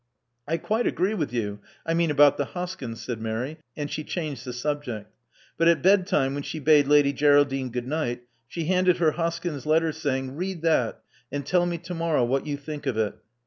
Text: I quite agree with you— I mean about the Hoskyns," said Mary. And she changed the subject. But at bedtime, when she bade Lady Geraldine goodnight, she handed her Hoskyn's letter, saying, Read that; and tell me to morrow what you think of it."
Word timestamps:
I 0.47 0.57
quite 0.57 0.87
agree 0.87 1.13
with 1.13 1.31
you— 1.31 1.59
I 1.85 1.93
mean 1.93 2.09
about 2.09 2.37
the 2.37 2.45
Hoskyns," 2.55 2.97
said 3.03 3.21
Mary. 3.21 3.59
And 3.77 3.87
she 3.87 4.03
changed 4.03 4.45
the 4.45 4.51
subject. 4.51 5.13
But 5.59 5.67
at 5.67 5.83
bedtime, 5.83 6.33
when 6.33 6.41
she 6.41 6.57
bade 6.57 6.87
Lady 6.87 7.13
Geraldine 7.13 7.69
goodnight, 7.69 8.23
she 8.47 8.65
handed 8.65 8.97
her 8.97 9.11
Hoskyn's 9.11 9.67
letter, 9.67 9.91
saying, 9.91 10.37
Read 10.37 10.63
that; 10.63 11.01
and 11.31 11.45
tell 11.45 11.67
me 11.67 11.77
to 11.77 11.93
morrow 11.93 12.25
what 12.25 12.47
you 12.47 12.57
think 12.57 12.87
of 12.87 12.97
it." 12.97 13.13